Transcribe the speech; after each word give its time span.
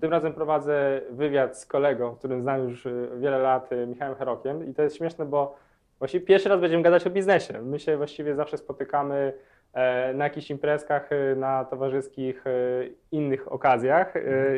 Tym 0.00 0.10
razem 0.10 0.32
prowadzę 0.32 1.00
wywiad 1.10 1.58
z 1.58 1.66
kolegą, 1.66 2.16
którym 2.16 2.42
znam 2.42 2.68
już 2.68 2.86
y, 2.86 3.08
wiele 3.18 3.38
lat, 3.38 3.72
y, 3.72 3.86
Michałem 3.86 4.14
Herokiem. 4.14 4.70
I 4.70 4.74
to 4.74 4.82
jest 4.82 4.96
śmieszne, 4.96 5.26
bo 5.26 5.56
właściwie 5.98 6.26
pierwszy 6.26 6.48
raz 6.48 6.60
będziemy 6.60 6.82
gadać 6.82 7.06
o 7.06 7.10
biznesie. 7.10 7.62
My 7.62 7.78
się 7.78 7.96
właściwie 7.96 8.34
zawsze 8.34 8.58
spotykamy 8.58 9.32
e, 9.72 10.14
na 10.14 10.24
jakichś 10.24 10.50
imprezkach, 10.50 11.12
y, 11.12 11.36
na 11.36 11.64
towarzyskich 11.64 12.44
innych 13.12 13.52
okazjach 13.52 14.14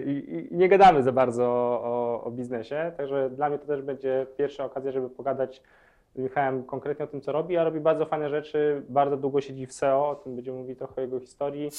i, 0.07 0.49
nie 0.51 0.69
gadamy 0.69 1.03
za 1.03 1.13
bardzo 1.13 1.45
o, 1.45 2.23
o, 2.25 2.31
biznesie. 2.31 2.93
Także 2.97 3.31
dla 3.31 3.49
mnie 3.49 3.59
to 3.59 3.67
też 3.67 3.83
będzie 3.83 4.27
pierwsza 4.37 4.65
okazja, 4.65 4.93
żeby 4.93 5.11
pogadać 5.11 5.63
z 6.15 6.19
Michałem 6.19 6.65
konkretnie 6.65 7.05
o 7.05 7.09
tym, 7.09 7.21
co 7.21 7.33
robi, 7.33 7.57
a 7.57 7.65
robi 7.65 7.81
bardzo 7.81 8.07
fajne 8.07 8.31
rzeczy, 8.31 8.83
bardzo 8.89 9.17
długo 9.17 9.41
siedzi 9.41 9.67
w 9.67 9.73
SEO, 9.73 10.09
o 10.09 10.15
tym 10.15 10.37
będziemy 10.37 10.59
mówić 10.59 10.79
trochę 10.79 10.95
o 10.97 11.01
jego 11.01 11.21
historii. 11.21 11.71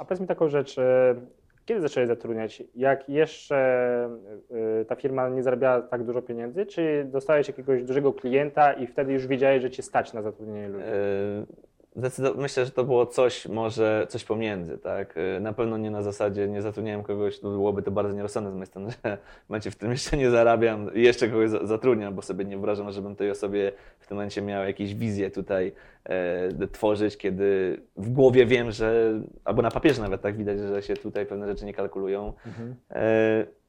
A 0.00 0.04
powiedz 0.04 0.20
mi 0.20 0.26
taką 0.26 0.48
rzecz, 0.48 0.78
e, 0.78 1.14
kiedy 1.64 1.80
zaczęłeś 1.80 2.08
zatrudniać? 2.08 2.62
Jak 2.74 3.08
jeszcze 3.08 3.56
e, 4.80 4.84
ta 4.84 4.96
firma 4.96 5.28
nie 5.28 5.42
zarabiała 5.42 5.82
tak 5.82 6.04
dużo 6.04 6.22
pieniędzy, 6.22 6.66
czy 6.66 7.06
dostałeś 7.12 7.48
jakiegoś 7.48 7.84
dużego 7.84 8.12
klienta 8.12 8.72
i 8.72 8.86
wtedy 8.86 9.12
już 9.12 9.26
wiedziałeś, 9.26 9.62
że 9.62 9.70
cię 9.70 9.82
stać 9.82 10.12
na 10.12 10.22
zatrudnienie 10.22 10.68
ludzi? 10.68 10.84
Myślę, 12.36 12.64
że 12.64 12.70
to 12.70 12.84
było 12.84 13.06
coś, 13.06 13.46
może 13.46 14.06
coś 14.08 14.24
pomiędzy, 14.24 14.78
tak? 14.78 15.16
Y, 15.16 15.40
na 15.40 15.52
pewno 15.52 15.78
nie 15.78 15.90
na 15.90 16.02
zasadzie, 16.02 16.48
nie 16.48 16.62
zatrudniałem 16.62 17.02
kogoś, 17.02 17.42
no 17.42 17.50
byłoby 17.50 17.82
to 17.82 17.90
bardzo 17.90 18.14
nierozsądne 18.14 18.50
z 18.50 18.54
mojej 18.54 18.66
strony, 18.66 18.90
że 19.04 19.18
w 19.46 19.48
momencie, 19.48 19.70
w 19.70 19.76
którym 19.76 19.92
jeszcze 19.92 20.16
nie 20.16 20.30
zarabiam 20.30 20.94
i 20.94 21.02
jeszcze 21.02 21.28
kogoś 21.28 21.50
zatrudniam, 21.50 22.14
bo 22.14 22.22
sobie 22.22 22.44
nie 22.44 22.56
wyobrażam, 22.56 22.92
żebym 22.92 23.16
tej 23.16 23.30
osobie 23.30 23.72
w 23.98 24.06
tym 24.06 24.16
momencie 24.16 24.42
miał 24.42 24.64
jakieś 24.64 24.94
wizje 24.94 25.30
tutaj 25.30 25.72
e, 26.04 26.66
tworzyć, 26.66 27.16
kiedy 27.16 27.80
w 27.96 28.10
głowie 28.10 28.46
wiem, 28.46 28.70
że, 28.70 29.20
albo 29.44 29.62
na 29.62 29.70
papierze 29.70 30.02
nawet 30.02 30.22
tak 30.22 30.36
widać, 30.36 30.58
że 30.58 30.82
się 30.82 30.96
tutaj 30.96 31.26
pewne 31.26 31.46
rzeczy 31.46 31.64
nie 31.64 31.74
kalkulują. 31.74 32.32
Mhm. 32.46 32.74
E, 32.90 33.59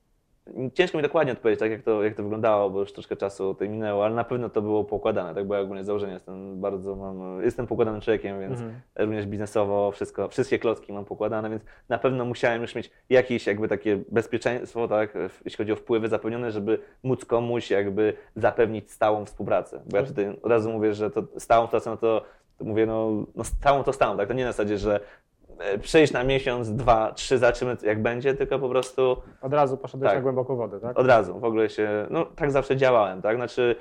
Ciężko 0.74 0.98
mi 0.98 1.02
dokładnie 1.02 1.34
odpowiedzieć, 1.34 1.60
tak 1.60 1.72
jak 1.72 1.82
to, 1.82 2.04
jak 2.04 2.16
to 2.16 2.24
wyglądało, 2.24 2.70
bo 2.70 2.80
już 2.80 2.94
troszkę 2.94 3.16
czasu 3.16 3.54
tutaj 3.54 3.70
minęło, 3.70 4.06
ale 4.06 4.16
na 4.16 4.24
pewno 4.24 4.50
to 4.50 4.62
było 4.62 4.84
poukładane, 4.84 5.36
tak, 5.36 5.48
bo 5.48 5.56
ja 5.56 5.62
ogólnie 5.62 5.84
założenie 5.84 6.14
jestem 6.14 6.62
bardzo, 6.62 6.96
mam, 6.96 7.44
jestem 7.44 7.68
poukładanym 7.68 8.02
człowiekiem, 8.02 8.40
więc 8.40 8.54
mhm. 8.54 8.82
również 9.00 9.26
biznesowo 9.26 9.92
wszystko, 9.92 10.28
wszystkie 10.28 10.60
klocki 10.60 10.94
mam 10.94 11.06
poukładane, 11.06 11.50
więc 11.50 11.64
na 11.90 11.98
pewno 11.98 12.26
musiałem 12.26 12.62
już 12.62 12.76
mieć 12.76 12.92
jakieś 13.10 13.48
jakby 13.48 13.68
takie 13.68 14.00
bezpieczeństwo, 14.12 14.88
tak, 14.88 15.14
jeśli 15.46 15.58
chodzi 15.58 15.72
o 15.72 15.76
wpływy 15.76 16.08
zapewnione, 16.08 16.52
żeby 16.52 16.80
móc 17.04 17.26
komuś 17.26 17.72
jakby 17.72 18.14
zapewnić 18.36 18.92
stałą 18.92 19.26
współpracę, 19.26 19.82
bo 19.90 19.98
ja 19.98 20.04
tutaj 20.04 20.30
od 20.42 20.52
razu 20.52 20.72
mówię, 20.72 20.94
że 20.94 21.12
to 21.12 21.24
stałą 21.38 21.66
współpracę, 21.66 21.90
no 21.90 21.98
to 21.98 22.26
to 22.62 22.66
mówię, 22.66 22.86
no, 22.86 23.26
no 23.36 23.44
stałą 23.44 23.84
to 23.84 23.94
stałą, 23.94 24.18
tak? 24.18 24.28
To 24.28 24.34
nie 24.34 24.46
na 24.46 24.52
zasadzie, 24.52 24.78
że 24.78 25.00
E, 25.62 25.78
przejść 25.78 26.14
na 26.14 26.24
miesiąc, 26.24 26.72
dwa, 26.72 27.12
trzy, 27.12 27.38
zobaczymy 27.38 27.78
jak 27.84 28.02
będzie, 28.02 28.34
tylko 28.34 28.60
po 28.60 28.70
prostu... 28.70 29.18
Od 29.42 29.54
razu 29.54 29.78
poszedłeś 29.78 30.10
tak, 30.10 30.18
na 30.18 30.22
głęboką 30.22 30.56
wodę, 30.56 30.80
tak? 30.80 31.00
Od 31.00 31.08
razu, 31.08 31.40
w 31.40 31.44
ogóle 31.44 31.70
się, 31.70 32.08
no 32.10 32.26
tak 32.36 32.52
zawsze 32.52 32.78
działałem, 32.78 33.22
tak? 33.22 33.36
Znaczy 33.36 33.76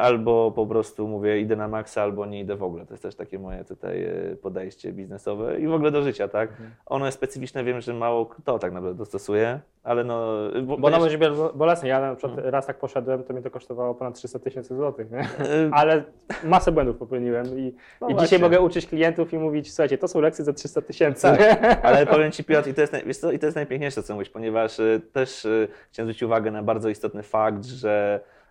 albo 0.00 0.50
po 0.50 0.66
prostu 0.66 1.08
mówię 1.08 1.40
idę 1.40 1.56
na 1.56 1.68
maksa, 1.68 2.02
albo 2.02 2.26
nie 2.26 2.40
idę 2.40 2.56
w 2.56 2.62
ogóle. 2.62 2.86
To 2.86 2.94
jest 2.94 3.02
też 3.02 3.14
takie 3.14 3.38
moje 3.38 3.64
tutaj 3.64 4.04
e, 4.04 4.36
podejście 4.36 4.92
biznesowe 4.92 5.60
i 5.60 5.66
w 5.66 5.72
ogóle 5.72 5.90
do 5.90 6.02
życia, 6.02 6.28
tak? 6.28 6.50
Mhm. 6.50 6.70
Ono 6.86 7.06
jest 7.06 7.18
specyficzne, 7.18 7.64
wiem, 7.64 7.80
że 7.80 7.94
mało 7.94 8.26
kto 8.26 8.58
tak 8.58 8.72
naprawdę 8.72 8.98
dostosuje, 8.98 9.60
ale 9.82 10.04
no... 10.04 10.34
Bo, 10.62 10.78
bo 10.78 10.90
nawet 10.90 11.16
być 11.16 11.28
bolesne. 11.54 11.88
Ja 11.88 12.00
na 12.00 12.14
przykład 12.14 12.32
mhm. 12.32 12.52
raz 12.52 12.66
tak 12.66 12.78
poszedłem, 12.78 13.24
to 13.24 13.32
mnie 13.32 13.42
to 13.42 13.50
kosztowało 13.50 13.94
ponad 13.94 14.14
300 14.14 14.38
tysięcy 14.38 14.76
złotych, 14.76 15.10
nie? 15.10 15.20
E, 15.20 15.70
ale 15.72 16.04
masę 16.44 16.72
błędów 16.72 16.96
popełniłem 16.96 17.58
i, 17.58 17.74
no 18.00 18.08
i 18.08 18.16
dzisiaj 18.16 18.38
mogę 18.38 18.60
uczyć 18.60 18.86
klientów 18.86 19.32
i 19.32 19.38
mówić, 19.38 19.72
słuchajcie, 19.72 19.98
to 19.98 20.08
są 20.08 20.20
lekcje 20.20 20.44
za 20.44 20.52
300 20.52 20.82
tysięcy. 20.82 21.22
Tak, 21.22 21.80
ale 21.82 22.06
powiem 22.06 22.32
Ci 22.32 22.44
Piotr, 22.44 22.68
i 22.68 22.74
to, 22.74 22.80
jest, 22.80 22.94
wiesz 23.06 23.16
co, 23.16 23.32
i 23.32 23.38
to 23.38 23.46
jest 23.46 23.56
najpiękniejsze, 23.56 24.02
co 24.02 24.14
mówisz, 24.14 24.30
ponieważ 24.30 24.76
też 25.12 25.46
chciałem 25.90 26.06
zwrócić 26.06 26.22
uwagę 26.22 26.50
na 26.50 26.62
bardzo 26.62 26.88
istotny 26.88 27.22
fakt, 27.22 27.64
że 27.64 28.20
e, 28.24 28.41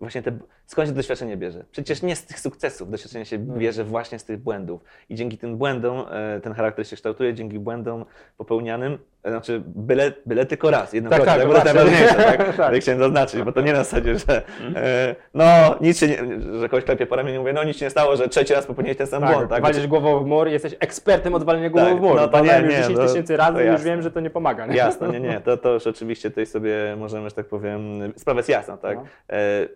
właśnie 0.00 0.22
te, 0.22 0.38
skąd 0.66 0.88
się 0.88 0.94
doświadczenie 0.94 1.36
bierze? 1.36 1.64
Przecież 1.70 2.02
nie 2.02 2.16
z 2.16 2.24
tych 2.24 2.40
sukcesów, 2.40 2.90
doświadczenie 2.90 3.24
się 3.24 3.38
no. 3.38 3.54
bierze 3.54 3.84
właśnie 3.84 4.18
z 4.18 4.24
tych 4.24 4.38
błędów. 4.38 4.84
I 5.08 5.14
dzięki 5.14 5.38
tym 5.38 5.56
błędom 5.56 6.04
e, 6.10 6.40
ten 6.40 6.52
charakter 6.52 6.86
się 6.86 6.96
kształtuje, 6.96 7.34
dzięki 7.34 7.58
błędom 7.58 8.04
popełnianym, 8.36 8.98
e, 9.22 9.30
znaczy 9.30 9.62
byle, 9.66 10.12
byle 10.26 10.46
tylko 10.46 10.70
raz, 10.70 10.92
jedną 10.92 11.10
tak, 11.16 11.24
tak, 11.24 11.38
tak, 11.38 11.48
bo 11.48 11.54
to 11.54 11.64
najważniejsze, 11.64 12.14
tak? 12.14 12.56
tak. 12.56 12.74
chciałem 12.74 13.00
zaznaczyć, 13.00 13.42
bo 13.42 13.52
to 13.52 13.60
nie 13.60 13.72
na 13.72 13.84
zasadzie, 13.84 14.18
że 14.18 14.42
no 15.34 15.44
nic 15.80 15.98
się 15.98 16.08
nie, 16.08 16.18
że 16.60 16.68
kogoś 16.68 16.84
klepie 16.84 17.06
po 17.06 17.16
ramieniu 17.16 17.40
mówię, 17.40 17.52
no 17.52 17.64
nic 17.64 17.76
się 17.76 17.86
nie 17.86 17.90
stało, 17.90 18.16
że 18.16 18.28
trzeci 18.28 18.54
raz 18.54 18.66
popełniłeś 18.66 18.98
ten 18.98 19.06
sam 19.06 19.22
tak, 19.22 19.32
błąd. 19.32 19.50
Tak, 19.50 19.62
walisz 19.62 19.86
głową 19.86 20.24
w 20.24 20.26
mur, 20.26 20.48
jesteś 20.48 20.74
ekspertem 20.80 21.34
od 21.34 21.44
walenia 21.44 21.70
głową 21.70 21.86
tak, 21.86 21.98
w 21.98 22.00
mur. 22.00 22.16
No 22.16 22.28
to 22.28 22.40
nie, 22.40 22.62
nie, 22.62 22.68
10 22.68 22.98
no, 22.98 23.06
tysięcy 23.06 23.36
razy 23.36 23.64
i 23.64 23.66
już 23.66 23.82
wiem, 23.82 24.02
że 24.02 24.10
to 24.10 24.20
nie 24.20 24.30
pomaga. 24.30 24.66
Nie? 24.66 24.76
Jasne, 24.76 25.08
nie, 25.08 25.20
nie, 25.20 25.40
to, 25.40 25.56
to 25.56 25.72
już 25.72 25.86
oczywiście 25.86 26.30
tutaj 26.30 26.46
sobie 26.46 26.96
możemy, 26.98 27.28
że 27.28 27.34
tak 27.34 27.46
powiem, 27.46 28.12
sprawa 28.16 28.38
jest 28.38 28.48
jasna, 28.48 28.76
tak? 28.76 28.93
No. 28.94 29.04
E, 29.30 29.68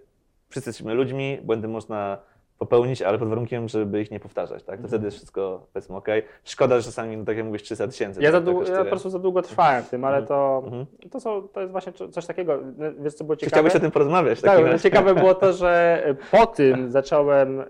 wszyscy 0.49 0.71
jesteśmy 0.71 0.95
ludźmi, 0.95 1.39
błędy 1.43 1.69
można 1.69 2.19
popełnić, 2.59 3.03
ale 3.03 3.19
pod 3.19 3.29
warunkiem, 3.29 3.69
żeby 3.69 4.03
ich 4.03 4.11
nie 4.11 4.21
powtarzać, 4.21 4.63
tak? 4.63 4.67
To 4.67 4.73
mhm. 4.73 4.89
wtedy 4.89 5.05
jest 5.05 5.17
wszystko, 5.17 5.67
powiedzmy, 5.73 5.97
ok. 5.97 6.09
Szkoda, 6.45 6.81
że 6.81 6.83
czasami, 6.83 7.17
no 7.17 7.25
tak 7.25 7.37
jak 7.37 7.47
mówisz, 7.47 7.63
300 7.63 7.87
tysięcy. 7.87 8.23
Ja, 8.23 8.33
tak, 8.33 8.47
ja 8.69 8.85
po 8.85 8.91
prostu 8.91 9.11
za 9.11 9.19
długo 9.19 9.43
trwałem 9.43 9.83
w 9.83 9.89
tym, 9.89 10.05
ale 10.05 10.19
mhm. 10.19 10.29
to, 10.29 10.63
mhm. 10.65 10.87
to, 11.11 11.21
są, 11.21 11.49
to 11.49 11.61
jest 11.61 11.73
właśnie 11.73 11.93
coś 11.93 12.27
takiego, 12.27 12.59
wiesz 12.99 13.15
co 13.15 13.25
było 13.25 13.37
ciekawe? 13.37 13.51
Chciałbyś 13.51 13.77
o 13.77 13.81
tym 13.81 13.91
porozmawiać. 13.91 14.41
Tak, 14.41 14.81
ciekawe 14.81 15.15
było 15.15 15.35
to, 15.35 15.53
że 15.53 16.03
po 16.33 16.47
tym 16.47 16.91
zacząłem 16.91 17.61
e, 17.61 17.65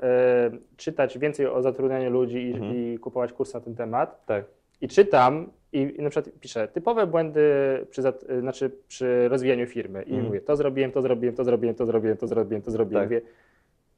czytać 0.77 1.19
więcej 1.19 1.47
o 1.47 1.63
zatrudnianiu 1.63 2.11
ludzi 2.11 2.49
i, 2.49 2.55
mhm. 2.55 2.77
i 2.77 2.99
kupować 2.99 3.33
kurs 3.33 3.55
na 3.55 3.61
ten 3.61 3.75
temat. 3.75 4.27
Tak. 4.27 4.45
I 4.81 4.89
czytam 4.89 5.47
i, 5.73 5.95
I 5.99 6.03
na 6.03 6.11
przykład 6.11 6.34
piszę 6.41 6.69
typowe 6.69 7.06
błędy 7.06 7.43
przy, 7.91 8.03
znaczy 8.41 8.71
przy 8.89 9.29
rozwijaniu 9.29 9.67
firmy. 9.67 10.03
I 10.03 10.12
mm. 10.12 10.27
mówię, 10.27 10.41
to 10.41 10.56
zrobiłem, 10.56 10.93
to 10.93 11.03
zrobiłem, 11.03 11.34
to 11.34 11.45
zrobiłem, 11.45 11.75
to 11.75 11.87
zrobiłem, 11.87 12.17
to 12.17 12.27
zrobiłem, 12.27 12.62
to 12.62 12.71
zrobiłem. 12.71 13.03
Tak. 13.03 13.11
Mówię, 13.11 13.21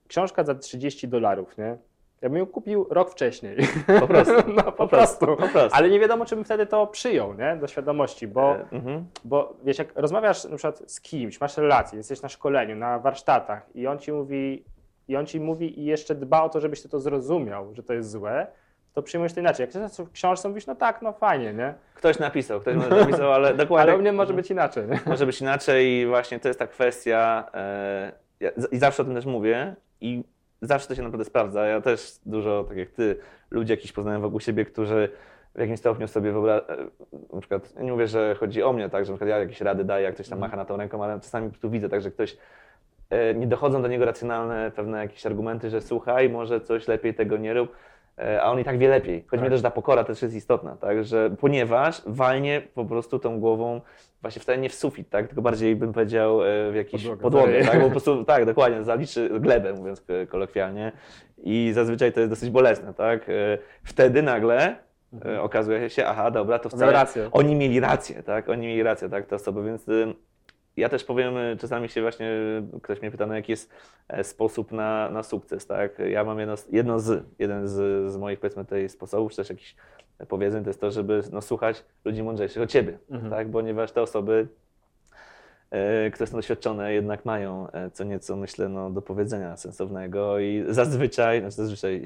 książka 0.09 0.45
za 0.45 0.55
30 0.55 1.09
dolarów, 1.09 1.59
nie? 1.59 1.77
Ja 2.21 2.29
bym 2.29 2.39
ją 2.39 2.47
kupił 2.47 2.87
rok 2.91 3.11
wcześniej. 3.11 3.57
Po 4.01 4.09
prostu. 4.09 4.35
no, 4.57 4.63
po, 4.63 4.73
po, 4.73 4.89
prostu. 4.89 5.27
prostu. 5.27 5.43
po, 5.43 5.49
prostu. 5.49 5.77
Ale 5.79 5.91
nie 5.91 6.01
wiadomo, 6.01 6.25
czy 6.25 6.35
bym 6.35 6.45
wtedy 6.45 6.67
to 6.67 6.87
przyjął, 6.87 7.35
nie? 7.35 7.57
Do 7.57 7.67
świadomości, 7.67 8.29
bo, 8.29 8.57
e, 8.57 8.71
mhm. 8.73 9.05
bo 9.25 9.57
wiesz, 9.65 9.79
jak 9.79 9.93
rozmawiasz 9.95 10.45
na 10.45 10.57
przykład 10.57 10.83
z 10.87 11.01
kimś, 11.01 11.41
masz 11.41 11.57
relację, 11.57 11.97
jesteś 11.97 12.23
na 12.23 12.29
szkoleniu, 12.29 12.77
na 12.77 12.99
warsztatach 12.99 13.71
i 13.75 13.87
on 13.87 13.99
ci 13.99 14.13
mówi, 14.13 14.65
i 15.09 15.17
on 15.17 15.27
ci 15.27 15.41
mówi 15.41 15.81
i 15.81 15.85
jeszcze 15.85 16.15
dba 16.15 16.43
o 16.43 16.49
to, 16.49 16.61
żebyś 16.61 16.83
ty 16.83 16.89
to 16.89 17.01
zrozumiał, 17.01 17.75
że 17.75 17.83
to 17.83 17.95
jest 17.95 18.11
złe, 18.11 18.47
to 18.95 19.03
przyjmujesz 19.03 19.33
to 19.33 19.41
inaczej. 19.41 19.69
Jak 19.75 19.91
w 19.91 20.13
książce 20.13 20.49
mówisz, 20.49 20.67
no 20.67 20.75
tak, 20.75 21.03
no 21.03 21.13
fajnie, 21.13 21.55
nie? 21.55 21.75
Ktoś 21.95 22.19
napisał, 22.19 22.61
ktoś 22.61 22.77
napisał, 22.77 23.33
ale 23.33 23.55
dokładnie. 23.65 23.93
Ale 23.93 23.99
u 23.99 24.01
mnie 24.01 24.13
może 24.13 24.35
być 24.35 24.51
inaczej. 24.51 24.89
Nie? 24.89 25.01
Może 25.07 25.27
być 25.27 25.41
inaczej 25.41 25.87
i 25.87 26.07
właśnie 26.07 26.41
to 26.41 26.49
jest 26.49 26.59
ta 26.59 26.67
kwestia, 26.67 27.51
e, 27.55 28.13
ja, 28.41 28.51
i 28.73 28.79
zawsze 28.79 29.03
o 29.03 29.05
tym 29.05 29.15
też 29.15 29.27
mówię 29.27 29.75
i 30.01 30.25
zawsze 30.63 30.89
to 30.89 30.95
się 30.95 31.03
naprawdę 31.03 31.25
sprawdza. 31.25 31.67
Ja 31.67 31.81
też 31.81 32.19
dużo, 32.27 32.65
tak 32.69 32.77
jak 32.77 32.91
ty, 32.91 33.17
ludzi 33.51 33.71
jakiś 33.71 33.93
poznałem 33.93 34.23
wokół 34.23 34.41
siebie, 34.41 34.65
którzy 34.65 35.09
w 35.55 35.61
jakimś 35.61 35.79
stopniu 35.79 36.09
sobie 36.09 36.33
wyobrażają, 36.33 36.83
e, 37.13 37.35
na 37.35 37.41
przykład, 37.41 37.81
nie 37.81 37.93
mówię, 37.93 38.07
że 38.07 38.35
chodzi 38.35 38.63
o 38.63 38.73
mnie, 38.73 38.89
tak, 38.89 39.05
że 39.05 39.13
na 39.13 39.17
przykład 39.17 39.31
ja 39.31 39.39
jakieś 39.39 39.61
rady 39.61 39.85
daję, 39.85 40.05
jak 40.05 40.15
ktoś 40.15 40.29
tam 40.29 40.37
mhm. 40.37 40.51
macha 40.51 40.57
na 40.57 40.65
tą 40.65 40.77
ręką, 40.77 41.05
ale 41.05 41.21
czasami 41.21 41.51
tu 41.51 41.71
widzę 41.71 41.89
tak, 41.89 42.03
że 42.03 42.11
ktoś 42.11 42.37
e, 43.11 43.35
nie 43.35 43.47
dochodzą 43.47 43.83
do 43.83 43.89
niego 43.89 44.05
racjonalne 44.05 44.73
pewne 44.77 44.99
jakieś 44.99 45.27
argumenty, 45.27 45.71
że 45.71 45.81
słuchaj, 45.81 46.31
może 46.31 46.61
coś 46.61 46.89
lepiej 46.89 47.15
tego 47.15 47.37
nie 47.37 47.55
rób, 47.55 47.77
a 48.43 48.51
on 48.51 48.61
i 48.61 48.65
tak 48.65 48.79
wie 48.79 48.89
lepiej. 48.89 49.25
Chodzi 49.29 49.41
tak. 49.41 49.51
mi 49.51 49.51
też, 49.51 49.63
ta 49.63 49.71
pokora 49.71 50.05
też 50.05 50.23
jest 50.23 50.35
istotna, 50.35 50.77
tak? 50.77 51.05
że 51.05 51.31
ponieważ 51.41 52.03
walnie 52.07 52.63
po 52.75 52.85
prostu 52.85 53.19
tą 53.19 53.41
głową 53.41 53.81
właśnie 54.23 54.43
wcale 54.43 54.59
nie 54.59 54.69
w 54.69 54.75
sufit, 54.75 55.11
tak? 55.11 55.27
tylko 55.27 55.43
bardziej 55.43 55.77
bym 55.77 55.93
powiedział 55.93 56.45
e, 56.45 56.73
w 56.73 56.75
jakieś 56.75 57.03
podłogę, 57.03 57.23
podłogę 57.23 57.65
tak? 57.65 57.79
Bo 57.79 57.85
po 57.85 57.91
prostu, 57.97 58.25
tak, 58.25 58.45
dokładnie, 58.45 58.85
zaliczy 58.85 59.31
glebę, 59.41 59.73
mówiąc 59.73 60.05
kolokwialnie 60.29 60.93
i 61.39 61.71
zazwyczaj 61.75 62.13
to 62.13 62.21
jest 62.21 62.33
dosyć 62.33 62.51
bolesne. 62.51 62.95
Tak? 62.95 63.29
E, 63.29 63.59
wtedy 63.85 64.23
nagle 64.23 64.77
mhm. 65.13 65.41
okazuje 65.41 65.91
się, 65.91 66.07
aha, 66.07 66.31
dobra, 66.31 66.59
to 66.59 66.69
wcale 66.69 67.07
oni 67.33 67.55
mieli 67.55 67.81
rację, 67.81 68.23
tak? 68.23 68.49
Oni 68.49 68.67
mieli 68.67 68.83
rację, 68.83 69.09
tak, 69.09 69.27
te 69.27 69.37
osoby, 69.37 69.65
więc 69.65 69.87
ja 70.81 70.89
też 70.89 71.05
powiem, 71.05 71.37
y, 71.37 71.57
czasami 71.61 71.89
się 71.89 72.03
właśnie, 72.03 72.31
ktoś 72.83 73.01
mnie 73.01 73.11
pyta, 73.11 73.27
no 73.27 73.35
jaki 73.35 73.53
jest 73.53 73.73
e, 74.09 74.25
sposób 74.25 74.73
na, 74.73 75.11
na 75.11 75.23
sukces, 75.23 75.67
tak? 75.67 75.99
Ja 75.99 76.25
mam 76.25 76.39
jedno, 76.39 76.55
jedno 76.73 77.01
z, 77.01 77.25
jeden 77.39 77.69
z, 77.69 78.13
z 78.13 78.17
moich, 78.17 78.41
powiedzmy, 78.41 78.65
tutaj 78.65 78.89
sposobów, 78.89 79.31
czy 79.31 79.37
też 79.37 79.51
jakichś 79.51 79.77
powiedzeń, 80.29 80.65
to 80.65 80.71
jest 80.71 80.81
to, 80.81 80.91
żeby 80.91 81.23
no, 81.33 81.43
słuchać 81.43 81.85
ludzi 82.05 82.23
mądrzejszych 82.23 82.63
od 82.63 82.71
Ciebie, 82.71 82.99
mhm. 83.11 83.31
tak? 83.31 83.51
Ponieważ 83.51 83.93
te 83.93 84.03
osoby, 84.03 84.49
e, 85.71 86.11
które 86.11 86.27
są 86.27 86.37
doświadczone, 86.37 86.93
jednak 86.93 87.25
mają 87.25 87.71
e, 87.71 87.91
co 87.91 88.05
nieco, 88.05 88.37
myślę, 88.37 88.69
no, 88.69 88.91
do 88.91 89.03
powiedzenia 89.03 89.57
sensownego 89.57 90.39
i 90.39 90.65
zazwyczaj, 90.69 91.41
znaczy 91.41 91.57
zazwyczaj 91.57 92.05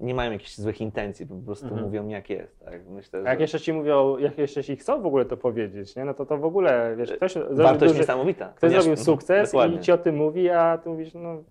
nie 0.00 0.14
mają 0.14 0.32
jakichś 0.32 0.56
złych 0.56 0.80
intencji, 0.80 1.26
po 1.26 1.34
prostu 1.34 1.66
mhm. 1.66 1.84
mówią 1.84 2.08
jak 2.08 2.30
jest. 2.30 2.64
Tak? 2.64 2.88
Myślę, 2.88 3.22
że... 3.22 3.28
A 3.28 3.30
jak 3.30 3.40
jeszcze 3.40 3.60
ci 3.60 3.72
mówią, 3.72 4.18
jak 4.18 4.38
jeszcze 4.38 4.64
ci 4.64 4.76
chcą 4.76 5.02
w 5.02 5.06
ogóle 5.06 5.24
to 5.24 5.36
powiedzieć, 5.36 5.96
nie? 5.96 6.04
no 6.04 6.14
to 6.14 6.26
to 6.26 6.38
w 6.38 6.44
ogóle, 6.44 6.94
wiesz, 6.96 7.12
ktoś 7.12 7.34
Wartość 7.50 7.92
duży, 7.92 8.00
niesamowita. 8.00 8.48
Ktoś 8.56 8.72
zrobił 8.72 8.96
sukces 8.96 9.54
i 9.76 9.80
ci 9.80 9.92
o 9.92 9.98
tym 9.98 10.16
mówi, 10.16 10.50
a 10.50 10.78
ty 10.78 10.88
mówisz, 10.88 11.14
no 11.14 11.42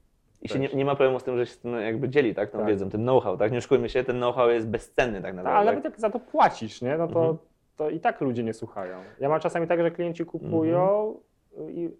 I 0.41 0.49
się 0.49 0.59
nie, 0.59 0.69
nie 0.73 0.85
ma 0.85 0.95
problemu 0.95 1.19
z 1.19 1.23
tym, 1.23 1.37
że 1.37 1.45
się 1.45 1.55
tym 1.55 1.81
jakby 1.81 2.09
dzieli, 2.09 2.35
tak, 2.35 2.51
tą 2.51 2.57
Tak. 2.57 2.67
wiedzą, 2.67 2.89
tym 2.89 3.01
know-how, 3.01 3.37
tak? 3.37 3.51
Nie 3.51 3.57
oszukujmy 3.57 3.89
się, 3.89 4.03
ten 4.03 4.15
know-how 4.17 4.49
jest 4.49 4.67
bezcenny 4.69 5.21
tak 5.21 5.35
naprawdę. 5.35 5.57
ale 5.57 5.65
tak? 5.65 5.75
nawet 5.75 5.83
jak 5.93 5.99
za 5.99 6.09
to 6.09 6.19
płacisz, 6.19 6.81
nie? 6.81 6.97
No 6.97 7.07
to, 7.07 7.19
Mhm. 7.19 7.37
to 7.77 7.89
i 7.89 7.99
tak 7.99 8.21
ludzie 8.21 8.43
nie 8.43 8.53
słuchają. 8.53 8.97
Ja 9.19 9.29
mam 9.29 9.39
czasami 9.39 9.67
tak, 9.67 9.81
że 9.81 9.91
klienci 9.91 10.25
kupują 10.25 11.13
i 11.13 11.32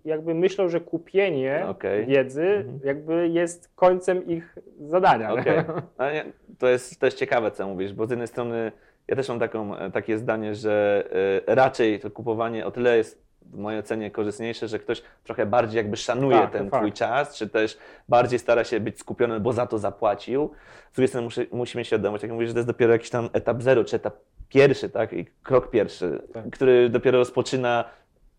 jakby 0.06 0.34
myślą, 0.34 0.70
że 0.70 0.80
kupienie. 0.80 1.66
Okej. 1.70 2.06
wiedzy 2.06 2.44
Mhm. 2.46 2.80
jakby 2.84 3.30
jest 3.30 3.72
końcem 3.76 4.28
ich 4.28 4.56
zadania. 4.80 5.34
Okej. 5.34 5.64
Ale 5.98 6.14
nie, 6.14 6.26
to, 6.60 6.68
jest, 6.68 7.00
to 7.00 7.06
jest 7.06 7.18
ciekawe, 7.18 7.52
co 7.52 7.68
mówisz, 7.68 7.94
bo 7.94 8.06
z 8.06 8.10
jednej 8.10 8.28
strony 8.28 8.72
ja 9.08 9.16
też 9.16 9.30
mam 9.30 9.40
taką, 9.40 9.72
takie 9.94 10.18
zdanie, 10.18 10.56
że 10.56 11.04
e, 11.48 11.56
raczej 11.56 12.00
to 12.00 12.12
kupowanie 12.12 12.66
o 12.66 12.72
tyle 12.72 12.98
jest 12.98 13.24
w 13.42 13.58
mojej 13.58 13.80
ocenie 13.80 14.12
korzystniejsze, 14.12 14.68
że 14.68 14.80
ktoś 14.80 15.04
trochę 15.24 15.46
bardziej 15.46 15.78
jakby 15.78 15.98
szanuje 15.98 16.38
Tak, 16.38 16.52
ten 16.52 16.70
fakt. 16.70 16.82
twój 16.84 16.92
czas, 16.92 17.38
czy 17.38 17.50
też 17.50 17.78
bardziej 18.10 18.40
stara 18.40 18.64
się 18.64 18.80
być 18.80 19.00
skupiony, 19.00 19.40
bo 19.40 19.54
za 19.54 19.66
to 19.68 19.78
zapłacił. 19.78 20.50
Z 20.92 20.96
drugiej 20.96 21.08
strony 21.08 21.26
musi, 21.26 21.48
musi 21.52 21.78
mieć 21.78 21.88
świadomość, 21.88 22.24
jak 22.24 22.32
mówisz, 22.32 22.48
że 22.48 22.54
to 22.54 22.60
jest 22.60 22.70
dopiero 22.70 22.94
jakiś 22.94 23.10
tam 23.10 23.30
etap 23.34 23.62
zero, 23.62 23.84
czy 23.84 23.96
etap 23.96 24.16
pierwszy, 24.50 24.90
tak, 24.90 25.14
i 25.14 25.26
krok 25.44 25.70
pierwszy, 25.70 26.22
Tak. 26.34 26.50
który 26.50 26.90
dopiero 26.90 27.18
rozpoczyna, 27.18 27.86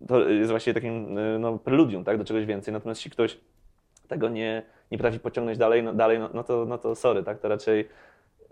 to 0.09 0.29
jest 0.29 0.51
właśnie 0.51 0.75
takim 0.75 1.19
e, 1.19 1.39
no, 1.39 1.59
preludium, 1.59 2.05
tak, 2.05 2.19
do 2.19 2.25
czegoś 2.25 2.47
więcej. 2.47 2.73
Natomiast 2.75 3.01
jeśli 3.01 3.11
ktoś 3.11 3.41
tego 4.09 4.29
nie, 4.29 4.63
nie 4.91 4.99
potrafi 4.99 5.21
pociągnąć 5.21 5.59
dalej, 5.59 5.83
no, 5.83 5.93
dalej 5.95 6.19
no, 6.19 6.31
no, 6.35 6.45
to, 6.45 6.65
no 6.65 6.79
to 6.79 6.95
sorry, 6.95 7.23
tak, 7.23 7.39
to 7.39 7.49
raczej 7.49 7.89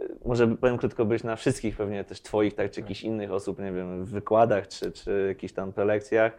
y, 0.01 0.17
może 0.25 0.49
powiem 0.57 0.79
krótko 0.79 1.05
być 1.05 1.25
na 1.25 1.37
wszystkich 1.37 1.77
pewnie 1.77 2.05
też 2.05 2.23
twoich, 2.23 2.55
tak, 2.55 2.71
czy 2.71 2.81
jakichś 2.81 3.03
innych 3.03 3.33
osób, 3.33 3.59
nie 3.59 3.73
wiem, 3.73 4.05
w 4.05 4.11
wykładach, 4.11 4.69
czy, 4.69 4.93
czy 4.93 5.25
jakichś 5.29 5.53
tam 5.53 5.73
prelekcjach 5.73 6.33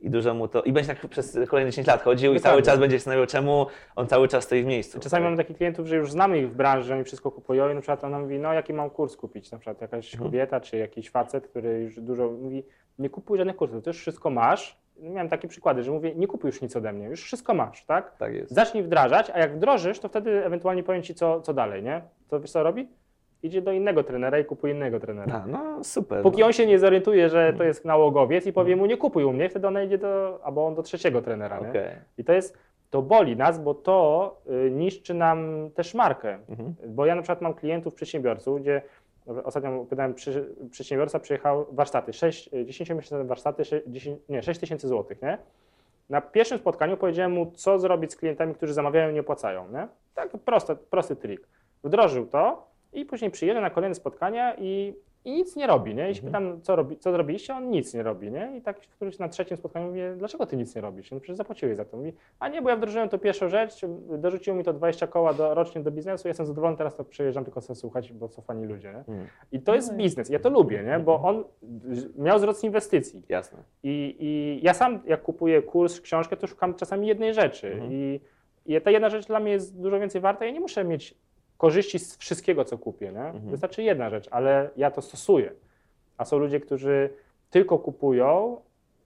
i 0.00 0.10
dużo 0.10 0.34
mu 0.34 0.48
to, 0.48 0.62
i 0.62 0.72
będzie 0.72 0.94
tak 0.94 1.08
przez 1.08 1.38
kolejne 1.48 1.70
10 1.70 1.86
lat 1.86 2.02
chodził 2.02 2.32
i 2.32 2.36
Dokładnie. 2.36 2.50
cały 2.50 2.62
czas 2.62 2.80
będzie 2.80 2.96
się 2.96 2.98
zastanawiał, 2.98 3.26
czemu 3.26 3.66
on 3.96 4.06
cały 4.06 4.28
czas 4.28 4.44
stoi 4.44 4.62
w 4.62 4.66
miejscu. 4.66 5.00
Czasami 5.00 5.20
tak? 5.20 5.24
mamy 5.24 5.36
takich 5.36 5.56
klientów, 5.56 5.86
że 5.86 5.96
już 5.96 6.10
znamy 6.12 6.38
ich 6.38 6.50
w 6.50 6.54
branży, 6.54 6.88
że 6.88 6.94
oni 6.94 7.04
wszystko 7.04 7.30
kupują 7.30 7.70
i 7.70 7.74
na 7.74 7.80
przykład 7.80 8.04
ona 8.04 8.18
mówi, 8.18 8.38
no 8.38 8.52
jaki 8.52 8.72
mam 8.72 8.90
kurs 8.90 9.16
kupić, 9.16 9.50
na 9.50 9.58
przykład 9.58 9.80
jakaś 9.80 10.14
Mhm. 10.14 10.30
kobieta 10.30 10.60
czy 10.60 10.76
jakiś 10.76 11.10
facet, 11.10 11.48
który 11.48 11.80
już 11.80 12.00
dużo 12.00 12.30
mówi, 12.30 12.64
nie 12.98 13.10
kupuj 13.10 13.38
żadnych 13.38 13.56
kursów, 13.56 13.82
to 13.82 13.90
już 13.90 13.98
wszystko 13.98 14.30
masz. 14.30 14.82
Miałem 15.00 15.28
takie 15.28 15.48
przykłady, 15.48 15.82
że 15.82 15.92
mówię, 15.92 16.14
nie 16.14 16.26
kupuj 16.26 16.48
już 16.48 16.62
nic 16.62 16.76
ode 16.76 16.92
mnie, 16.92 17.06
już 17.06 17.22
wszystko 17.22 17.54
masz, 17.54 17.84
tak? 17.84 18.16
Tak 18.16 18.34
jest. 18.34 18.54
Zacznij 18.54 18.82
wdrażać, 18.82 19.30
a 19.34 19.38
jak 19.38 19.56
wdrożysz, 19.56 19.98
to 19.98 20.08
wtedy 20.08 20.44
ewentualnie 20.44 20.82
powiem 20.82 21.02
Ci, 21.02 21.14
co, 21.14 21.40
co 21.40 21.54
dalej, 21.54 21.82
nie? 21.82 22.02
To 22.28 22.40
wiesz, 22.40 22.50
co 22.50 22.62
robi? 22.62 22.88
Idzie 23.42 23.62
do 23.62 23.72
innego 23.72 24.04
trenera 24.04 24.38
i 24.38 24.44
kupuje 24.44 24.74
innego 24.74 25.00
trenera. 25.00 25.42
A, 25.44 25.46
no 25.46 25.84
super. 25.84 26.22
Póki 26.22 26.40
no. 26.40 26.46
on 26.46 26.52
się 26.52 26.66
nie 26.66 26.78
zorientuje, 26.78 27.28
że 27.28 27.52
to 27.52 27.64
jest 27.64 27.84
nałogowiec 27.84 28.46
i 28.46 28.52
powie 28.52 28.76
mu, 28.76 28.86
nie 28.86 28.96
kupuj 28.96 29.24
u 29.24 29.32
mnie, 29.32 29.48
wtedy 29.48 29.66
ona 29.66 29.82
idzie 29.82 29.98
do, 29.98 30.40
albo 30.44 30.66
on 30.66 30.74
do 30.74 30.82
trzeciego 30.82 31.22
trenera, 31.22 31.60
nie? 31.60 31.68
Okej. 31.68 31.90
I 32.18 32.24
to 32.24 32.32
jest, 32.32 32.58
to 32.90 33.02
boli 33.02 33.36
nas, 33.36 33.58
bo 33.58 33.74
to 33.74 34.36
y, 34.66 34.70
niszczy 34.70 35.14
nam 35.14 35.70
też 35.74 35.94
markę. 35.94 36.38
Mhm. 36.48 36.74
Bo 36.86 37.06
ja 37.06 37.14
na 37.14 37.22
przykład 37.22 37.40
mam 37.40 37.54
klientów, 37.54 37.94
przedsiębiorców, 37.94 38.60
gdzie 38.60 38.82
ostatnio 39.44 39.84
pytałem, 39.84 40.14
przy, 40.14 40.54
przedsiębiorca 40.70 41.18
przyjechał 41.18 41.66
warsztaty, 41.72 42.12
6, 42.12 42.50
10-miesięczne 42.50 43.26
warsztaty, 43.26 43.64
6, 43.64 43.84
10, 43.86 44.20
nie, 44.28 44.42
6 44.42 44.60
tysięcy 44.60 44.88
złotych, 44.88 45.22
nie? 45.22 45.38
Na 46.08 46.20
pierwszym 46.20 46.58
spotkaniu 46.58 46.96
powiedziałem 46.96 47.32
mu, 47.32 47.50
co 47.50 47.78
zrobić 47.78 48.12
z 48.12 48.16
klientami, 48.16 48.54
którzy 48.54 48.74
zamawiają 48.74 49.10
i 49.10 49.14
nie 49.14 49.20
opłacają, 49.20 49.68
nie? 49.68 49.88
Tak 50.14 50.30
prosty, 50.30 50.76
prosty 50.76 51.16
trik. 51.16 51.48
Wdrożył 51.84 52.26
to 52.26 52.66
i 52.92 53.04
później 53.04 53.30
przyjeżdża 53.30 53.60
na 53.60 53.70
kolejne 53.70 53.94
spotkania 53.94 54.54
i, 54.58 54.94
i 55.24 55.32
nic 55.32 55.56
nie 55.56 55.66
robi, 55.66 55.94
nie? 55.94 56.10
I 56.10 56.14
się 56.14 56.22
Mhm. 56.26 56.44
pytam, 56.44 56.62
co, 56.62 56.76
robi, 56.76 56.96
co 56.98 57.12
zrobiliście? 57.12 57.54
On 57.54 57.70
nic 57.70 57.94
nie 57.94 58.02
robi, 58.02 58.30
nie? 58.30 58.52
I 58.56 58.62
tak 58.62 58.80
któryś 58.80 59.18
na 59.18 59.28
trzecim 59.28 59.56
spotkaniu 59.56 59.86
mówię, 59.86 60.14
dlaczego 60.16 60.46
ty 60.46 60.56
nic 60.56 60.74
nie 60.74 60.80
robisz? 60.82 61.10
No 61.10 61.20
przecież 61.20 61.36
zapłaciłeś 61.36 61.76
za 61.76 61.84
to. 61.84 61.96
Mówi, 61.96 62.12
a 62.38 62.48
nie, 62.48 62.62
bo 62.62 62.70
ja 62.70 62.76
wdrożyłem 62.76 63.08
to 63.08 63.18
pierwszą 63.18 63.48
rzecz, 63.48 63.80
dorzuciło 64.18 64.56
mi 64.56 64.64
to 64.64 64.72
20 64.72 65.06
koła 65.06 65.34
do, 65.34 65.54
rocznie 65.54 65.80
do 65.80 65.90
biznesu, 65.90 66.28
jestem 66.28 66.46
zadowolony, 66.46 66.76
teraz 66.76 66.96
to 66.96 67.04
przyjeżdżam 67.04 67.44
tylko 67.44 67.60
sobie 67.60 67.76
słuchać, 67.76 68.12
bo 68.12 68.28
są 68.28 68.42
fani 68.42 68.66
ludzie, 68.66 68.88
nie? 68.92 68.98
Mhm. 68.98 69.26
I 69.52 69.60
to 69.60 69.74
jest 69.74 69.96
biznes, 69.96 70.30
ja 70.30 70.38
to 70.38 70.50
lubię, 70.50 70.82
nie? 70.82 70.98
Bo 70.98 71.22
on 71.22 71.44
miał 72.18 72.38
wzrost 72.38 72.64
inwestycji. 72.64 73.22
Jasne. 73.28 73.58
I, 73.82 74.16
I 74.20 74.60
ja 74.62 74.74
sam, 74.74 75.00
jak 75.06 75.22
kupuję 75.22 75.62
kurs, 75.62 76.00
książkę, 76.00 76.36
to 76.36 76.46
szukam 76.46 76.74
czasami 76.74 77.06
jednej 77.06 77.34
rzeczy. 77.34 77.72
Mhm. 77.72 77.92
I, 77.92 78.20
I 78.66 78.80
ta 78.80 78.90
jedna 78.90 79.10
rzecz 79.10 79.26
dla 79.26 79.40
mnie 79.40 79.52
jest 79.52 79.80
dużo 79.80 80.00
więcej 80.00 80.20
warta. 80.20 80.44
Ja 80.44 80.50
nie 80.50 80.60
muszę 80.60 80.84
mieć 80.84 81.14
korzyści 81.62 81.98
z 81.98 82.16
wszystkiego, 82.16 82.64
co 82.64 82.78
kupię. 82.78 83.12
Nie? 83.12 83.24
Mhm. 83.24 83.50
Wystarczy 83.50 83.82
jedna 83.82 84.10
rzecz, 84.10 84.28
ale 84.30 84.70
ja 84.76 84.90
to 84.90 85.02
stosuję. 85.02 85.52
A 86.16 86.24
są 86.24 86.38
ludzie, 86.38 86.60
którzy 86.60 87.10
tylko 87.50 87.78
kupują 87.78 88.56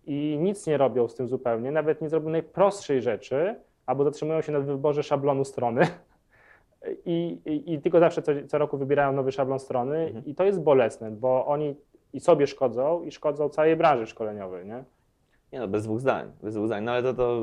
i 0.07 0.39
nic 0.41 0.67
nie 0.67 0.77
robią 0.77 1.09
z 1.09 1.15
tym 1.15 1.29
zupełnie, 1.29 1.71
nawet 1.71 2.01
nie 2.01 2.09
zrobią 2.09 2.31
najprostszej 2.31 3.03
rzeczy, 3.03 3.55
albo 3.87 4.05
zatrzymują 4.05 4.41
się 4.43 4.53
na 4.53 4.61
wyborze 4.61 5.03
szablonu 5.03 5.45
strony. 5.45 5.87
I, 7.05 7.39
i, 7.47 7.73
I 7.75 7.81
tylko 7.81 8.01
zawsze 8.01 8.23
co, 8.23 8.33
co 8.49 8.59
roku 8.59 8.79
wybierają 8.79 9.13
nowy 9.13 9.33
szablon 9.33 9.59
strony, 9.59 9.99
Mhm. 10.07 10.25
i 10.25 10.35
to 10.35 10.45
jest 10.45 10.63
bolesne, 10.63 11.11
bo 11.11 11.47
oni 11.47 11.77
i 12.13 12.21
sobie 12.21 12.47
szkodzą, 12.47 13.03
i 13.03 13.11
szkodzą 13.13 13.49
całej 13.49 13.77
branży 13.77 14.07
szkoleniowej. 14.07 14.67
Nie? 14.67 14.85
Nie 15.53 15.59
no, 15.59 15.69
bez 15.69 15.85
dwóch 15.85 16.01
zdań, 16.01 16.33
bez 16.43 16.55
dwóch 16.55 16.67
zdań. 16.67 16.85
No 16.85 16.93
ale 16.93 17.03
to, 17.03 17.15
to, 17.15 17.41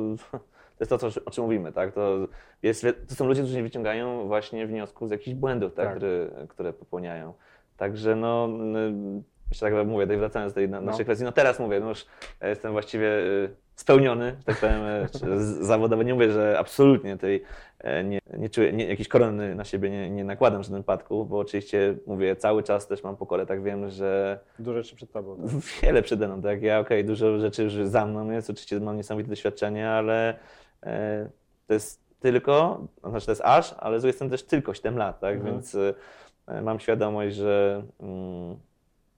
to 0.77 0.83
jest 0.83 0.89
to, 0.89 0.97
co, 0.97 1.25
o 1.25 1.31
czym 1.31 1.43
mówimy, 1.43 1.71
tak? 1.71 1.93
To, 1.93 2.27
jest, 2.63 2.85
to 3.09 3.15
są 3.15 3.27
ludzie, 3.27 3.41
którzy 3.41 3.57
nie 3.57 3.63
wyciągają 3.63 4.27
właśnie 4.27 4.67
wniosków 4.67 5.07
z 5.07 5.11
jakichś 5.11 5.35
błędów, 5.35 5.73
tak? 5.73 5.85
Tak. 5.87 5.95
Które, 5.97 6.29
które 6.49 6.73
popełniają. 6.73 7.33
Także 7.77 8.15
no, 8.15 8.45
n- 8.49 9.23
jeszcze 9.49 9.65
tak 9.71 9.87
mówię, 9.87 10.05
tutaj 10.05 10.17
wracając 10.17 10.53
do 10.53 10.55
tej 10.55 10.69
na- 10.69 10.81
No. 10.81 10.91
naszej 10.91 11.05
kwestii, 11.05 11.25
no 11.25 11.31
teraz 11.31 11.59
mówię, 11.59 11.79
no 11.79 11.89
już 11.89 12.05
jestem 12.41 12.71
właściwie 12.71 13.07
e, 13.07 13.23
spełniony, 13.75 14.35
tak 14.45 14.57
powiem, 14.57 14.81
z- 15.13 15.65
zawodowo. 15.67 16.03
Nie 16.03 16.13
mówię, 16.13 16.31
że 16.31 16.55
absolutnie 16.59 17.17
tej 17.17 17.43
e, 17.79 18.03
nie, 18.03 18.19
nie 18.37 18.49
czuję, 18.49 18.73
nie, 18.73 18.85
jakiejś 18.87 19.07
korony 19.07 19.55
na 19.55 19.63
siebie 19.63 19.89
nie, 19.89 20.09
nie 20.09 20.23
nakładam 20.23 20.61
w 20.61 20.63
żadnym 20.63 20.81
wypadku, 20.81 21.25
bo 21.25 21.39
oczywiście 21.39 21.95
mówię, 22.07 22.35
cały 22.35 22.63
czas 22.63 22.87
też 22.87 23.03
mam 23.03 23.15
pokorę, 23.17 23.45
tak 23.45 23.63
wiem, 23.63 23.89
że 23.89 24.39
Dużo 24.59 24.83
rzeczy 24.83 24.95
przed 24.95 25.11
tobą. 25.11 25.35
Tak? 25.37 25.51
wiele 25.83 26.01
przede 26.01 26.27
mną, 26.27 26.41
tak? 26.41 26.61
Ja 26.61 26.79
okej, 26.79 27.05
dużo 27.05 27.39
rzeczy 27.39 27.63
już 27.63 27.73
za 27.73 28.05
mną 28.05 28.31
jest, 28.31 28.49
oczywiście 28.49 28.79
mam 28.79 28.97
niesamowite 28.97 29.29
doświadczenie, 29.29 29.89
ale 29.89 30.35
to 31.67 31.73
jest 31.73 32.03
tylko, 32.19 32.81
znaczy 33.09 33.25
to 33.25 33.31
jest 33.31 33.41
aż, 33.45 33.75
ale 33.79 33.99
z 33.99 34.01
drugiej 34.01 34.13
strony 34.13 34.31
też 34.31 34.43
tylko 34.43 34.73
7 34.73 34.97
lat, 34.97 35.19
tak? 35.19 35.35
Mhm. 35.35 35.53
Więc 35.53 35.75
e, 36.47 36.61
mam 36.61 36.79
świadomość, 36.79 37.35
że 37.35 37.83
mm, 37.99 38.57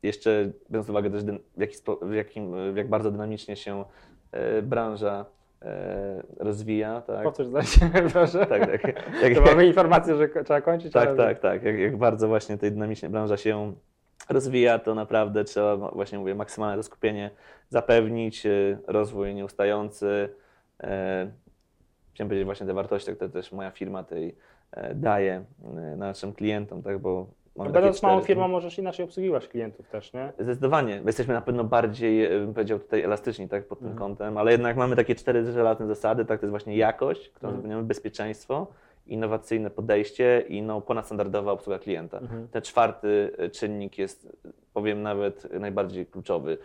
jeszcze 0.03 0.51
biorąc 0.71 0.89
uwagę 0.89 1.09
też 1.12 1.23
w, 1.23 1.27
jaki 1.57 1.77
w, 2.01 2.13
jakim, 2.13 2.77
jak 2.77 2.89
bardzo 2.89 3.12
dynamicznie 3.12 3.56
się 3.56 3.85
e, 4.31 4.62
branża 4.62 5.25
e, 5.62 6.23
rozwija, 6.39 7.01
tak? 7.01 7.23
Powtórz 7.23 7.47
zdanie, 7.47 7.91
proszę. 8.13 8.45
Tak, 8.45 8.71
tak. 8.71 8.83
Jak, 9.21 9.33
To 9.35 9.41
mamy 9.41 9.65
informację, 9.65 10.15
że 10.15 10.27
trzeba 10.29 10.62
kończyć. 10.62 10.94
tak, 10.94 11.07
ale- 11.07 11.17
tak, 11.17 11.39
tak. 11.39 11.63
Jak, 11.63 11.79
jak 11.79 11.97
bardzo 11.97 12.27
właśnie 12.27 12.57
tej 12.57 12.71
dynamicznie 12.71 13.09
branża 13.09 13.38
się 13.38 13.73
rozwija, 14.29 14.79
to 14.79 14.95
naprawdę 14.95 15.43
trzeba 15.43 15.77
właśnie 15.77 16.19
mówię, 16.19 16.36
maksymalne 16.36 16.77
to 16.77 16.84
skupienie 16.84 17.29
zapewnić, 17.69 18.43
rozwój 18.88 19.36
nieustający. 19.36 20.29
Chciałem 22.15 22.29
powiedzieć 22.29 22.45
właśnie 22.45 22.67
te 22.67 22.74
wartości, 22.74 23.12
które 23.15 23.29
też 23.29 23.51
moja 23.51 23.72
firma 23.72 24.03
tej 24.03 24.36
e, 24.72 24.95
daje 24.95 25.43
e, 25.77 25.95
naszym 25.95 26.34
klientom, 26.34 26.81
tak, 26.84 27.00
bo 27.00 27.27
mamy 27.55 27.72
Będąc 27.72 28.03
małą 28.03 28.22
firmą, 28.22 28.48
możesz 28.48 28.77
inaczej 28.77 29.05
obsługiwać 29.05 29.48
klientów 29.48 29.89
też, 29.89 30.13
nie? 30.13 30.34
Zdecydowanie. 30.39 31.00
My 31.00 31.05
Jesteśmy 31.05 31.34
na 31.34 31.41
pewno 31.41 31.63
bardziej, 31.63 32.25
e, 32.25 32.29
bym 32.29 32.53
powiedział, 32.53 32.79
tutaj 32.79 33.01
elastyczni 33.01 33.48
tak, 33.50 33.67
pod 33.67 33.79
tym 33.79 33.88
Mhm. 33.88 34.00
kątem, 34.00 34.38
ale 34.38 34.51
jednak 34.51 34.77
mamy 34.77 34.95
takie 34.95 35.15
cztery 35.15 35.51
żelazne 35.51 35.88
zasady, 35.88 36.25
tak, 36.25 36.39
to 36.39 36.45
jest 36.45 36.51
właśnie 36.51 36.77
jakość, 36.77 37.29
którą 37.29 37.50
Mhm. 37.50 37.55
zapewniamy, 37.62 37.84
bezpieczeństwo, 37.84 38.67
innowacyjne 39.07 39.69
podejście 39.69 40.43
i 40.48 40.62
no, 40.62 40.81
ponadstandardowa 40.81 41.51
obsługa 41.51 41.79
klienta. 41.79 42.17
Mhm. 42.17 42.48
Ten 42.48 42.62
czwarty 42.62 43.31
czynnik 43.51 43.98
jest, 43.98 44.38
powiem 44.74 45.01
nawet, 45.01 45.48
najbardziej 45.60 46.05
kluczowy. 46.05 46.57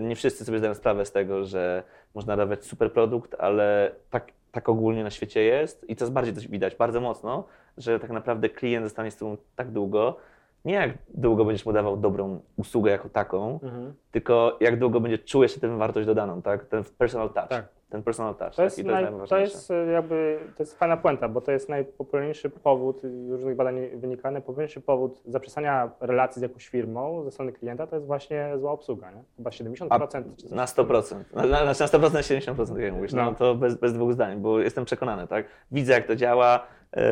Nie 0.00 0.16
wszyscy 0.16 0.44
sobie 0.44 0.58
zdają 0.58 0.74
sprawę 0.74 1.04
z 1.04 1.12
tego, 1.12 1.44
że 1.44 1.82
można 2.14 2.36
dawać 2.36 2.64
super 2.64 2.92
produkt, 2.92 3.34
ale 3.38 3.90
tak, 4.10 4.32
tak 4.52 4.68
ogólnie 4.68 5.04
na 5.04 5.10
świecie 5.10 5.42
jest 5.42 5.90
i 5.90 5.96
coraz 5.96 6.10
bardziej 6.10 6.34
też 6.34 6.48
widać, 6.48 6.74
bardzo 6.76 7.00
mocno, 7.00 7.44
że 7.76 8.00
tak 8.00 8.10
naprawdę 8.10 8.48
klient 8.48 8.86
zostanie 8.86 9.10
z 9.10 9.16
Tobą 9.16 9.36
tak 9.56 9.70
długo, 9.70 10.16
nie 10.64 10.74
jak 10.74 10.90
długo 11.14 11.44
będziesz 11.44 11.66
mu 11.66 11.72
dawał 11.72 11.96
dobrą 11.96 12.40
usługę 12.56 12.90
jako 12.90 13.08
taką, 13.08 13.60
Mhm. 13.62 13.94
tylko 14.10 14.56
jak 14.60 14.78
długo 14.78 15.00
będzie 15.00 15.18
czuł 15.18 15.42
jeszcze 15.42 15.60
tę 15.60 15.76
wartość 15.76 16.06
dodaną, 16.06 16.42
tak? 16.42 16.64
Ten 16.64 16.84
personal 16.98 17.30
touch. 17.30 17.48
Tak. 17.48 17.68
Ten 17.90 18.02
personal 18.02 18.34
touch. 18.34 18.50
To 18.50 18.56
tak? 18.56 18.64
jest, 18.64 18.78
I 18.78 18.84
naj, 18.84 19.06
to 19.28 19.38
jest 19.38 19.70
e, 19.70 19.86
jakby, 19.86 20.38
to 20.56 20.62
jest 20.62 20.78
fajna 20.78 20.96
puenta, 20.96 21.28
bo 21.28 21.40
to 21.40 21.52
jest 21.52 21.68
najpopularniejszy 21.68 22.50
powód, 22.50 23.00
z 23.02 23.30
różnych 23.30 23.56
badań 23.56 23.74
wynika, 23.94 24.30
najpopularniejszy 24.30 24.80
powód 24.80 25.20
zaprzestania 25.26 25.90
relacji 26.00 26.40
z 26.40 26.42
jakąś 26.42 26.68
firmą 26.68 27.24
ze 27.24 27.30
strony 27.30 27.52
klienta 27.52 27.86
to 27.86 27.96
jest 27.96 28.06
właśnie 28.06 28.52
zła 28.58 28.72
obsługa, 28.72 29.10
nie? 29.10 29.22
Chyba 29.36 29.50
70%. 29.50 30.24
czy 30.36 30.42
coś 30.42 30.50
Na 30.50 30.66
takiego. 30.66 31.00
100%. 31.00 31.16
Na, 31.34 31.46
na, 31.46 31.64
na 31.64 31.72
100%, 31.72 32.12
na 32.12 32.20
70%, 32.20 32.68
tak 32.68 32.78
jak 32.78 32.94
mówisz. 32.94 33.12
No, 33.12 33.24
No. 33.24 33.34
to 33.34 33.54
bez, 33.54 33.74
bez 33.74 33.92
dwóch 33.92 34.12
zdań, 34.12 34.40
bo 34.40 34.60
jestem 34.60 34.84
przekonany, 34.84 35.26
tak? 35.26 35.46
Widzę, 35.72 35.92
jak 35.92 36.06
to 36.06 36.16
działa. 36.16 36.66
e, 36.96 37.02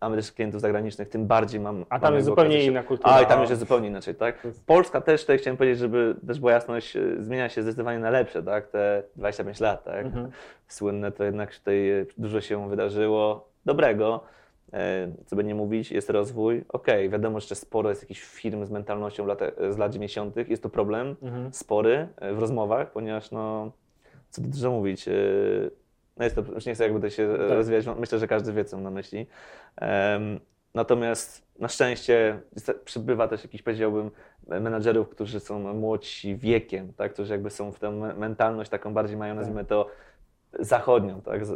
też 0.00 0.32
klientów 0.32 0.60
zagranicznych, 0.60 1.08
tym 1.08 1.26
bardziej 1.26 1.60
mam. 1.60 1.84
A 1.88 1.98
tam 2.00 2.14
jest 2.14 2.26
zupełnie 2.26 2.50
okazję 2.50 2.66
inna 2.70 2.82
kultura. 2.82 3.14
A 3.14 3.22
i 3.22 3.26
tam 3.26 3.40
już 3.40 3.50
jest 3.50 3.60
zupełnie 3.60 3.88
inaczej, 3.88 4.14
tak? 4.14 4.46
Polska 4.66 5.00
też, 5.00 5.20
tutaj 5.20 5.38
chciałem 5.38 5.56
powiedzieć, 5.56 5.78
żeby 5.78 6.14
też 6.26 6.40
była 6.40 6.52
jasność, 6.52 6.96
e, 6.96 7.02
zmienia 7.18 7.48
się 7.48 7.62
zdecydowanie 7.62 7.98
na 7.98 8.10
lepsze, 8.10 8.42
tak? 8.42 8.66
Te 8.66 9.02
25 9.16 9.60
lat, 9.60 9.84
tak? 9.84 10.06
Mhm. 10.06 10.30
Słynne 10.68 11.12
to 11.12 11.24
jednak 11.24 11.54
tutaj 11.56 11.90
e, 11.90 12.06
dużo 12.18 12.40
się 12.40 12.68
wydarzyło 12.70 13.48
dobrego. 13.64 14.20
E, 14.72 15.08
Co 15.26 15.36
by 15.36 15.44
nie 15.44 15.54
mówić, 15.54 15.92
jest 15.92 16.10
rozwój. 16.10 16.64
Okej, 16.68 17.10
wiadomo, 17.10 17.40
że 17.40 17.44
jeszcze 17.44 17.54
sporo 17.54 17.88
jest 17.90 18.02
jakichś 18.02 18.20
firm 18.22 18.64
z 18.64 18.70
mentalnością 18.70 19.26
lat, 19.26 19.40
z 19.70 19.78
lat 19.78 19.92
90. 19.92 20.36
Jest 20.48 20.62
to 20.62 20.68
problem 20.68 21.16
Mhm. 21.22 21.52
spory 21.52 22.08
w 22.34 22.38
rozmowach, 22.38 22.90
ponieważ 22.92 23.30
no, 23.30 23.72
co 24.30 24.42
tu 24.42 24.48
dużo 24.48 24.70
mówić, 24.70 25.04
no 26.18 26.24
jest 26.24 26.36
to, 26.36 26.42
już 26.54 26.66
nie 26.66 26.74
chcę 26.74 26.84
jakby 26.84 27.00
to 27.00 27.10
się 27.10 27.28
Tak. 27.38 27.50
rozwijać, 27.50 27.84
myślę, 27.98 28.18
że 28.18 28.26
każdy 28.28 28.52
wie, 28.52 28.64
co 28.64 28.76
mam 28.76 28.84
na 28.84 28.90
myśli. 28.90 29.26
Em, 29.76 30.40
Natomiast 30.74 31.46
na 31.58 31.68
szczęście 31.68 32.40
przybywa 32.84 33.28
też 33.28 33.44
jakiś, 33.44 33.62
powiedziałbym, 33.62 34.10
menadżerów, 34.46 35.08
którzy 35.08 35.40
są 35.40 35.74
młodsi 35.74 36.36
wiekiem, 36.36 36.92
tak? 36.92 37.12
którzy 37.12 37.32
jakby 37.32 37.50
są 37.50 37.72
w 37.72 37.78
tę 37.78 37.90
me- 37.90 38.14
mentalność 38.14 38.70
taką 38.70 38.94
bardziej 38.94 39.16
mają, 39.16 39.34
nazwijmy 39.34 39.64
to, 39.64 39.86
zachodnią, 40.60 41.20
tak? 41.22 41.42
Y, 41.42 41.46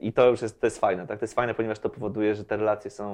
I 0.00 0.12
to 0.12 0.30
już 0.30 0.42
jest, 0.42 0.60
to 0.60 0.66
jest 0.66 0.78
fajne, 0.78 1.06
tak? 1.06 1.18
To 1.18 1.24
jest 1.24 1.34
fajne, 1.34 1.54
ponieważ 1.54 1.78
to 1.78 1.90
powoduje, 1.90 2.34
że 2.34 2.44
te 2.44 2.56
relacje 2.56 2.90
są 2.90 3.10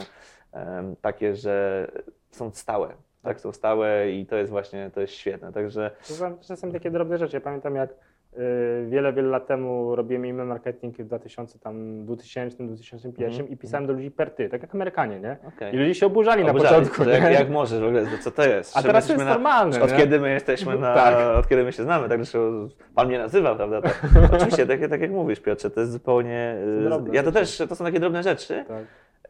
em, 0.53 0.97
takie, 1.01 1.37
że 1.37 1.87
są 2.31 2.51
stałe, 2.55 2.89
tak? 3.23 3.41
Są 3.41 3.53
stałe 3.53 4.11
i 4.11 4.27
to 4.27 4.37
jest 4.37 4.51
właśnie, 4.51 4.91
to 4.95 5.01
jest 5.01 5.13
świetne, 5.13 5.53
także 5.53 5.91
To 6.09 6.15
są 6.15 6.39
czasem 6.39 6.73
takie 6.73 6.91
drobne 6.91 7.19
rzeczy. 7.19 7.37
Ja 7.37 7.41
pamiętam 7.41 7.75
jak 7.75 7.91
wiele, 8.89 9.13
wiele 9.13 9.29
lat 9.29 9.47
temu 9.47 9.97
robiłem 9.97 10.25
e-mail 10.25 10.49
marketing 10.49 10.97
w 10.99 11.05
2000, 11.05 11.59
tam 11.59 12.05
2000, 12.05 12.57
2001 12.67 13.31
Mhm, 13.31 13.49
i 13.49 13.57
pisałem 13.57 13.87
do 13.87 13.93
ludzi 13.93 14.11
per 14.11 14.31
ty, 14.31 14.49
tak 14.49 14.63
jak 14.63 14.75
Amerykanie, 14.75 15.21
nie? 15.21 15.37
okej. 15.49 15.75
I 15.75 15.79
ludzie 15.79 15.95
się 15.95 16.07
oburzali 16.07 16.45
na 16.45 16.51
Oburzali, 16.51 16.75
początku, 16.75 17.05
że 17.05 17.11
jak, 17.11 17.33
jak 17.33 17.51
możesz 17.51 17.81
w 17.81 17.85
ogóle, 17.85 18.05
co 18.21 18.31
to 18.31 18.47
jest? 18.49 18.77
A 18.77 18.83
teraz 18.83 19.09
jest 19.09 19.25
normalne, 19.25 19.83
Od 19.83 19.91
nie? 19.91 19.97
kiedy 19.97 20.21
my 20.21 20.31
jesteśmy 20.33 20.79
na, 20.79 20.95
Tak. 21.05 21.37
od 21.39 21.49
kiedy 21.49 21.65
my 21.65 21.73
się 21.73 21.83
znamy, 21.83 22.09
tak 22.09 22.19
zresztą 22.19 22.69
pan 22.95 23.09
mnie 23.09 23.19
nazywa, 23.19 23.55
prawda? 23.55 23.83
To, 23.83 23.89
oczywiście, 24.37 24.67
tak, 24.67 24.81
tak 24.91 25.01
jak 25.01 25.11
mówisz 25.11 25.41
Piotrze, 25.41 25.71
to 25.71 25.81
jest 25.81 25.93
zupełnie, 25.93 26.57
drobne 26.85 27.15
ja 27.15 27.23
to 27.23 27.31
rzeczy. 27.31 27.39
też, 27.59 27.69
to 27.69 27.77
są 27.77 27.85
takie 27.85 28.01
drobne 28.01 28.23
rzeczy, 28.23 28.65
Tak. 28.69 28.83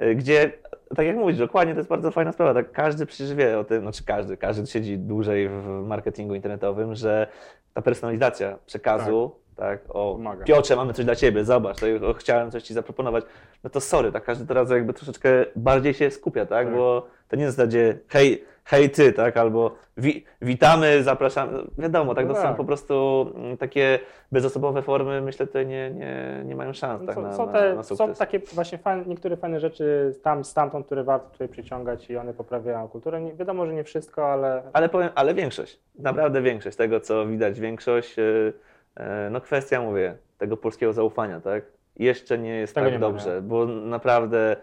y, 0.07 0.15
gdzie, 0.15 0.53
tak 0.97 1.07
jak 1.07 1.17
mówisz, 1.17 1.39
dokładnie, 1.39 1.75
to 1.75 1.81
jest 1.81 1.89
bardzo 1.89 2.11
fajna 2.11 2.33
sprawa, 2.33 2.55
tak 2.55 2.73
każdy 2.73 3.07
przecież 3.07 3.35
wie 3.35 3.59
o 3.59 3.65
tym, 3.65 3.81
znaczy 3.83 4.05
każdy, 4.05 4.37
każdy 4.37 4.67
siedzi 4.67 4.99
dłużej 4.99 5.49
w 5.49 5.83
marketingu 5.87 6.35
internetowym, 6.35 6.95
że 6.95 7.27
ta 7.75 7.83
personalizacja 7.83 8.59
przekazu, 8.67 9.37
tak, 9.57 9.81
o 9.89 10.13
Pomaga. 10.13 10.45
Piotrze, 10.45 10.77
mamy 10.77 10.93
coś 10.93 11.05
dla 11.05 11.17
Ciebie, 11.17 11.45
zobacz, 11.45 11.81
tak, 11.81 12.03
o, 12.03 12.15
chciałem 12.15 12.51
coś 12.51 12.63
Ci 12.63 12.75
zaproponować, 12.75 13.25
no 13.65 13.71
to 13.71 13.81
sorry, 13.81 14.13
tak, 14.13 14.25
każdy 14.25 14.47
teraz 14.47 14.71
jakby 14.71 14.93
troszeczkę 14.93 15.29
bardziej 15.57 15.95
się 15.95 16.11
skupia, 16.11 16.47
tak, 16.47 16.67
Tak. 16.67 16.77
bo 16.77 17.07
to 17.29 17.37
nie 17.37 17.43
jest 17.43 17.57
w 17.57 17.57
zasadzie 17.57 17.99
hej, 18.09 18.45
hej 18.65 18.91
Ty, 18.91 19.13
tak, 19.13 19.37
albo 19.37 19.75
wi, 19.97 20.25
witamy, 20.43 21.03
zapraszamy, 21.03 21.59
wiadomo, 21.79 22.15
tak, 22.15 22.27
No 22.27 22.35
to 22.35 22.41
tak. 22.41 22.51
są 22.51 22.57
po 22.57 22.65
prostu 22.65 23.27
mm, 23.35 23.57
takie 23.57 23.99
bezosobowe 24.33 24.83
formy, 24.83 25.21
myślę, 25.21 25.47
tutaj 25.47 25.67
nie, 25.67 25.91
nie, 25.91 26.43
nie 26.45 26.57
mają 26.57 26.73
szans, 26.73 27.07
tak, 27.07 27.15
są, 27.15 27.23
na, 27.23 27.33
są, 27.33 27.49
te, 27.49 27.75
na 27.75 27.83
są 27.83 28.15
takie 28.15 28.39
właśnie 28.39 28.79
fajne, 28.79 29.05
niektóre 29.07 29.37
fajne 29.37 29.61
rzeczy 29.61 30.15
tam, 30.23 30.45
stamtąd, 30.45 30.87
które 30.87 31.05
warto 31.05 31.31
tutaj 31.31 31.49
przyciągać 31.49 32.11
i 32.11 32.17
one 32.17 32.35
poprawiają 32.35 32.89
kulturę. 32.89 33.21
Nie, 33.21 33.35
wiadomo, 33.35 33.67
że 33.67 33.75
nie 33.75 33.85
wszystko, 33.85 34.33
ale 34.33 34.63
Ale 34.73 34.89
powiem, 34.89 35.09
ale 35.15 35.35
większość, 35.35 35.81
naprawdę 35.99 36.43
większość 36.43 36.77
tego, 36.77 37.01
co 37.01 37.27
widać, 37.27 37.61
większość, 37.61 38.17
yy, 38.17 38.53
yy, 38.97 39.05
no 39.31 39.41
kwestia, 39.41 39.81
mówię, 39.83 40.17
tego 40.39 40.57
polskiego 40.57 40.93
zaufania, 40.93 41.41
tak? 41.41 41.65
Jeszcze 41.97 42.39
nie 42.39 42.57
jest 42.57 42.75
Tego 42.75 42.87
tak 42.87 42.93
nie 42.93 43.01
dobrze, 43.01 43.43
bo 43.43 43.67
naprawdę 43.67 44.57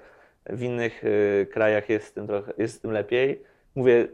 w 0.46 0.64
innych 0.64 1.04
yy, 1.04 1.46
krajach 1.46 1.90
jest 1.90 2.08
z 2.08 2.14
tym 2.14 2.28
trochę, 2.28 2.54
jest 2.58 2.76
z 2.76 2.80
tym 2.80 2.92
lepiej. 2.92 3.44
Mówię, 3.76 4.08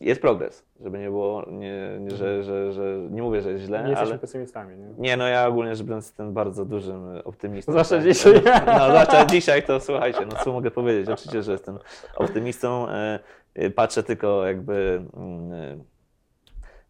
jest 0.00 0.20
progres, 0.20 0.64
żeby 0.80 0.98
nie 0.98 1.10
było, 1.10 1.46
nie, 1.50 1.98
nie, 2.00 2.10
że, 2.10 2.44
że, 2.44 2.72
że, 2.72 2.98
nie 3.10 3.22
mówię, 3.22 3.42
że 3.42 3.50
jest 3.52 3.64
źle, 3.64 3.82
nie 3.82 3.90
jesteśmy 3.90 4.12
ale... 4.12 4.18
pesymistami. 4.18 4.76
Nie? 4.76 4.88
Nie, 4.98 5.16
no 5.16 5.28
ja 5.28 5.46
ogólnie 5.46 5.76
rzecz 5.76 5.86
biorąc 5.86 6.06
jestem 6.06 6.32
bardzo 6.32 6.64
dużym 6.64 7.20
optymistą. 7.24 7.72
Zwłaszcza 7.72 7.96
tak. 7.96 8.04
dzisiaj. 8.04 8.32
No, 8.66 8.88
zwłaszcza 8.88 9.24
dzisiaj 9.26 9.62
to 9.62 9.80
słuchajcie, 9.80 10.26
no 10.26 10.36
co 10.44 10.52
mogę 10.52 10.70
powiedzieć? 10.70 11.08
Oczywiście, 11.08 11.42
że 11.42 11.52
jestem 11.52 11.78
optymistą. 12.16 12.88
e, 12.88 13.20
Patrzę 13.74 14.02
tylko 14.02 14.46
jakby 14.46 15.02
mm, 15.16 15.52
e, 15.52 15.76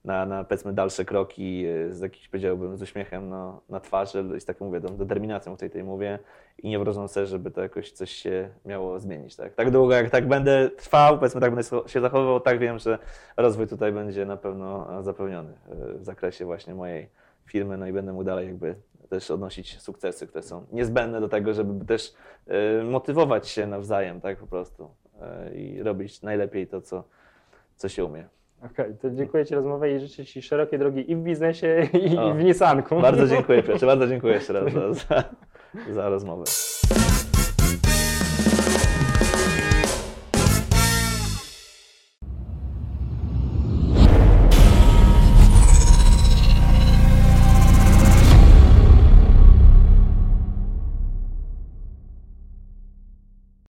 na, 0.05 0.27
na 0.27 0.45
powiedzmy 0.45 0.73
dalsze 0.73 1.05
kroki 1.05 1.67
e, 1.67 1.93
z 1.93 2.01
jakimś 2.01 2.29
powiedziałbym 2.29 2.77
z 2.77 2.83
uśmiechem 2.83 3.29
no, 3.29 3.61
na 3.69 3.81
twarzy, 3.81 4.25
i 4.37 4.41
z 4.41 4.45
taką 4.45 4.65
mówię, 4.65 4.81
tą 4.81 4.97
determinacją, 4.97 5.53
o 5.53 5.57
której 5.57 5.71
tutaj 5.71 5.85
mówię 5.85 6.19
i 6.59 6.69
nie 6.69 6.79
wróżą 6.79 7.09
sobie, 7.09 7.27
żeby 7.27 7.51
to 7.51 7.61
jakoś 7.61 7.93
coś 7.93 8.11
się 8.11 8.49
miało 8.65 9.01
zmienić. 9.01 9.37
Tak, 9.37 9.55
tak 9.55 9.71
długo 9.71 9.95
jak 9.95 10.11
tak 10.11 10.29
będę 10.29 10.71
trwał, 10.71 11.19
powiedzmy 11.19 11.41
tak 11.41 11.55
będę 11.55 11.89
się 11.89 12.01
zachowywał, 12.01 12.41
tak 12.41 12.59
wiem, 12.59 12.79
że 12.79 12.99
rozwój 13.37 13.67
tutaj 13.67 13.93
będzie 13.93 14.27
na 14.27 14.37
pewno 14.37 15.03
zapewniony 15.03 15.53
e, 15.53 15.99
w 15.99 16.05
zakresie 16.05 16.45
właśnie 16.45 16.75
mojej 16.75 17.09
firmy, 17.47 17.77
no 17.77 17.87
i 17.87 17.93
będę 17.93 18.13
mógł 18.13 18.25
dalej 18.25 18.47
jakby 18.47 18.75
też 19.09 19.31
odnosić 19.31 19.81
sukcesy, 19.81 20.27
które 20.27 20.43
są 20.43 20.67
niezbędne 20.73 21.21
do 21.21 21.29
tego, 21.29 21.55
żeby 21.55 21.85
też 21.85 22.15
e, 22.47 22.85
motywować 22.85 23.49
się 23.49 23.67
nawzajem, 23.67 24.21
tak 24.21 24.39
po 24.39 24.47
prostu 24.47 24.91
i 25.55 25.83
robić 25.83 26.23
najlepiej 26.23 26.67
to, 26.67 26.81
co, 26.81 27.05
co 27.77 27.89
się 27.89 28.05
umie. 28.05 28.29
Okej, 28.63 28.95
to 29.03 29.11
dziękuję 29.11 29.47
Ci 29.47 29.55
za 29.55 29.55
rozmowę 29.55 29.93
i 29.93 30.01
życzę 30.01 30.25
Ci 30.25 30.43
szerokiej 30.43 30.79
drogi 30.79 31.11
i 31.11 31.17
w 31.17 31.19
biznesie, 31.19 31.89
i, 31.93 32.19
O, 32.19 32.31
i 32.31 32.33
w 32.33 32.45
Nissanku. 32.45 33.01
Bardzo 33.01 33.27
dziękuję 33.27 33.63
Piotrze, 33.63 33.87
bardzo 33.97 34.07
dziękuję 34.07 34.35
jeszcze 34.35 34.53
raz 34.53 34.73
za, 34.73 34.93
za, 34.93 35.25
za 35.93 36.09
rozmowę. 36.09 36.45